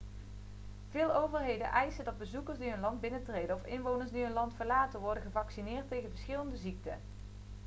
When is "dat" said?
2.05-2.17